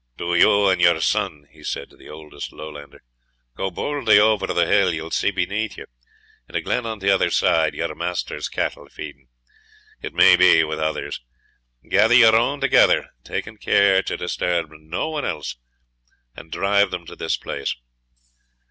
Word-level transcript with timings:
"Do 0.17 0.33
you 0.33 0.67
and 0.67 0.81
your 0.81 0.99
son," 0.99 1.45
he 1.51 1.63
said 1.63 1.91
to 1.91 1.95
the 1.95 2.09
oldest 2.09 2.51
Lowlander, 2.51 3.03
"go 3.55 3.69
boldly 3.69 4.17
over 4.17 4.47
the 4.47 4.65
hill; 4.65 4.91
you 4.91 5.03
will 5.03 5.11
see 5.11 5.29
beneath 5.29 5.77
you, 5.77 5.85
in 6.49 6.55
a 6.55 6.61
glen 6.61 6.87
on 6.87 6.97
the 6.97 7.11
other 7.11 7.29
side, 7.29 7.75
your 7.75 7.93
master's 7.93 8.49
cattle, 8.49 8.89
feeding, 8.89 9.27
it 10.01 10.15
may 10.15 10.35
be, 10.35 10.63
with 10.63 10.79
others; 10.79 11.21
gather 11.87 12.15
your 12.15 12.35
own 12.35 12.59
together, 12.59 13.11
taking 13.23 13.57
care 13.57 14.01
to 14.01 14.17
disturb 14.17 14.71
no 14.71 15.07
one 15.09 15.23
else, 15.23 15.57
and 16.35 16.51
drive 16.51 16.89
them 16.89 17.05
to 17.05 17.15
this 17.15 17.37
place. 17.37 17.75